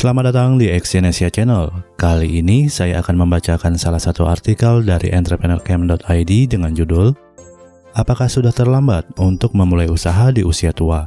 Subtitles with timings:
[0.00, 1.68] Selamat datang di Exyonesia Channel.
[2.00, 7.12] Kali ini saya akan membacakan salah satu artikel dari entrepreneurcamp.id dengan judul
[7.92, 11.04] Apakah sudah terlambat untuk memulai usaha di usia tua?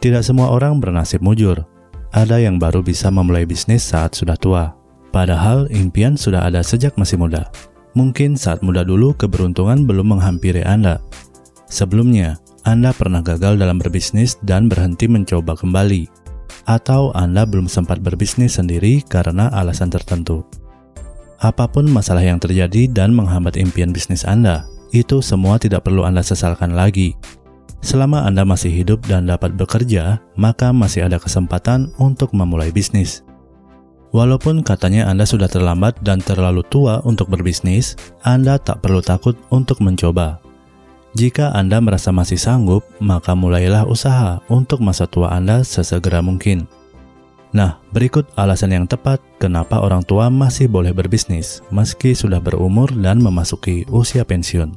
[0.00, 1.60] Tidak semua orang bernasib mujur.
[2.08, 4.72] Ada yang baru bisa memulai bisnis saat sudah tua.
[5.12, 7.52] Padahal impian sudah ada sejak masih muda.
[7.92, 11.04] Mungkin saat muda dulu keberuntungan belum menghampiri Anda.
[11.68, 16.21] Sebelumnya, Anda pernah gagal dalam berbisnis dan berhenti mencoba kembali
[16.66, 20.46] atau Anda belum sempat berbisnis sendiri karena alasan tertentu.
[21.42, 26.22] Apa pun masalah yang terjadi dan menghambat impian bisnis Anda, itu semua tidak perlu Anda
[26.22, 27.18] sesalkan lagi.
[27.82, 33.26] Selama Anda masih hidup dan dapat bekerja, maka masih ada kesempatan untuk memulai bisnis.
[34.14, 39.82] Walaupun katanya Anda sudah terlambat dan terlalu tua untuk berbisnis, Anda tak perlu takut untuk
[39.82, 40.38] mencoba.
[41.12, 46.64] Jika Anda merasa masih sanggup, maka mulailah usaha untuk masa tua Anda sesegera mungkin.
[47.52, 53.20] Nah, berikut alasan yang tepat kenapa orang tua masih boleh berbisnis meski sudah berumur dan
[53.20, 54.72] memasuki usia pensiun.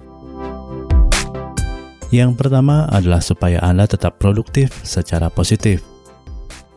[2.11, 5.87] Yang pertama adalah supaya Anda tetap produktif secara positif.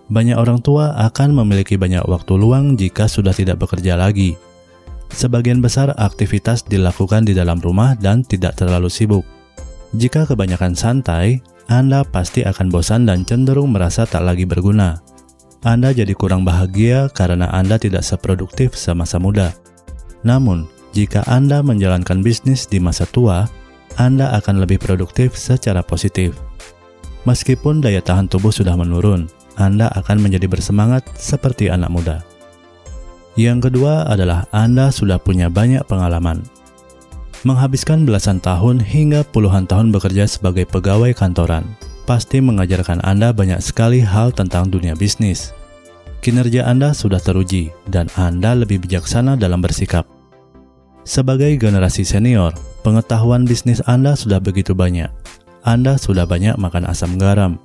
[0.06, 4.38] Banyak orang tua akan memiliki banyak waktu luang jika sudah tidak bekerja lagi.
[5.10, 9.26] Sebagian besar aktivitas dilakukan di dalam rumah dan tidak terlalu sibuk.
[9.96, 15.00] Jika kebanyakan santai, Anda pasti akan bosan dan cenderung merasa tak lagi berguna.
[15.64, 19.56] Anda jadi kurang bahagia karena Anda tidak seproduktif semasa muda.
[20.24, 23.48] Namun, jika Anda menjalankan bisnis di masa tua,
[23.96, 26.36] Anda akan lebih produktif secara positif.
[27.24, 32.16] Meskipun daya tahan tubuh sudah menurun, Anda akan menjadi bersemangat seperti anak muda.
[33.38, 36.42] Yang kedua adalah Anda sudah punya banyak pengalaman.
[37.46, 41.62] Menghabiskan belasan tahun hingga puluhan tahun bekerja sebagai pegawai kantoran,
[42.02, 45.54] pasti mengajarkan Anda banyak sekali hal tentang dunia bisnis.
[46.18, 50.02] Kinerja Anda sudah teruji, dan Anda lebih bijaksana dalam bersikap.
[51.06, 55.06] Sebagai generasi senior, pengetahuan bisnis Anda sudah begitu banyak.
[55.62, 57.62] Anda sudah banyak makan asam garam.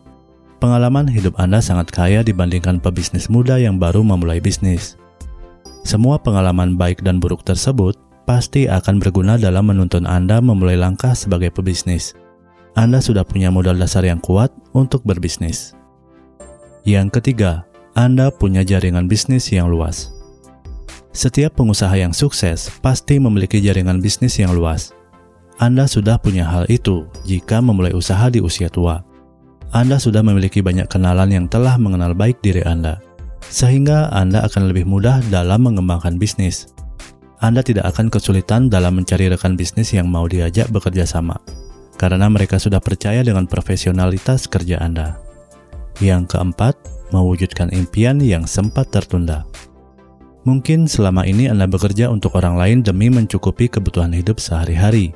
[0.62, 5.02] Pengalaman hidup Anda sangat kaya dibandingkan pebisnis muda yang baru memulai bisnis.
[5.82, 11.52] Semua pengalaman baik dan buruk tersebut pasti akan berguna dalam menuntun Anda memulai langkah sebagai
[11.52, 12.16] pebisnis.
[12.74, 15.78] Anda sudah punya modal dasar yang kuat untuk berbisnis.
[16.84, 17.64] Yang ketiga,
[17.94, 20.10] Anda punya jaringan bisnis yang luas.
[21.14, 24.98] Setiap pengusaha yang sukses pasti memiliki jaringan bisnis yang luas.
[25.62, 29.06] Anda sudah punya hal itu jika memulai usaha di usia tua.
[29.70, 32.98] Anda sudah memiliki banyak kenalan yang telah mengenal baik diri Anda,
[33.46, 36.74] sehingga Anda akan lebih mudah dalam mengembangkan bisnis.
[37.44, 41.36] Anda tidak akan kesulitan dalam mencari rekan bisnis yang mau diajak bekerja sama,
[42.00, 45.20] karena mereka sudah percaya dengan profesionalitas kerja Anda.
[46.00, 46.80] Yang keempat,
[47.12, 49.44] mewujudkan impian yang sempat tertunda.
[50.48, 55.12] Mungkin selama ini Anda bekerja untuk orang lain demi mencukupi kebutuhan hidup sehari-hari.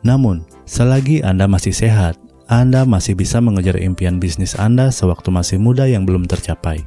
[0.00, 2.16] Namun, selagi Anda masih sehat,
[2.48, 6.80] Anda masih bisa mengejar impian bisnis Anda sewaktu masih muda yang belum tercapai.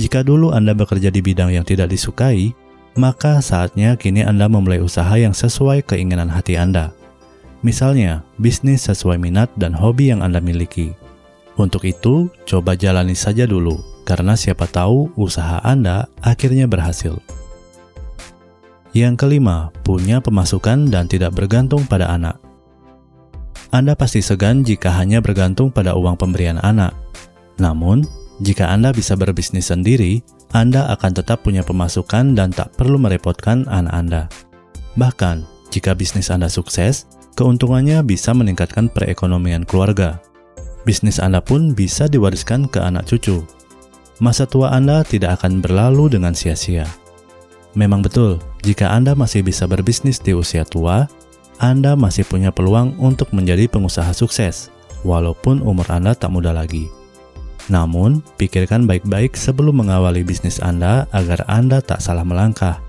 [0.00, 2.63] Jika dulu Anda bekerja di bidang yang tidak disukai,
[2.94, 6.94] maka saatnya kini Anda memulai usaha yang sesuai keinginan hati Anda.
[7.64, 10.94] Misalnya, bisnis sesuai minat dan hobi yang Anda miliki.
[11.54, 17.18] Untuk itu, coba jalani saja dulu, karena siapa tahu usaha Anda akhirnya berhasil.
[18.94, 22.38] Yang kelima, punya pemasukan dan tidak bergantung pada anak.
[23.74, 26.94] Anda pasti segan jika hanya bergantung pada uang pemberian anak.
[27.58, 28.06] Namun,
[28.42, 30.24] jika Anda bisa berbisnis sendiri,
[30.54, 34.22] anda akan tetap punya pemasukan dan tak perlu merepotkan anak Anda.
[34.94, 35.42] Bahkan,
[35.74, 40.22] jika bisnis Anda sukses, keuntungannya bisa meningkatkan perekonomian keluarga.
[40.86, 43.42] Bisnis Anda pun bisa diwariskan ke anak cucu.
[44.22, 46.86] Masa tua Anda tidak akan berlalu dengan sia-sia.
[47.74, 51.10] Memang betul, jika Anda masih bisa berbisnis di usia tua,
[51.58, 54.70] Anda masih punya peluang untuk menjadi pengusaha sukses,
[55.02, 56.86] walaupun umur Anda tak muda lagi.
[57.72, 62.80] Namun, pikirkan baik-baik sebelum mengawali bisnis Anda agar Anda tak salah melangkah.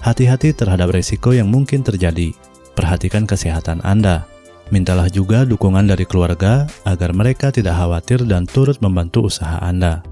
[0.00, 2.32] Hati-hati terhadap resiko yang mungkin terjadi.
[2.76, 4.24] Perhatikan kesehatan Anda.
[4.70, 10.04] Mintalah juga dukungan dari keluarga agar mereka tidak khawatir dan turut membantu usaha Anda.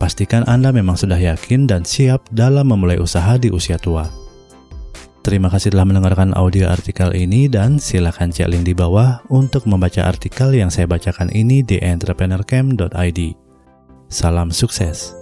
[0.00, 4.19] Pastikan Anda memang sudah yakin dan siap dalam memulai usaha di usia tua.
[5.20, 10.08] Terima kasih telah mendengarkan audio artikel ini dan silakan cek link di bawah untuk membaca
[10.08, 13.20] artikel yang saya bacakan ini di entrepreneurcamp.id.
[14.08, 15.19] Salam sukses.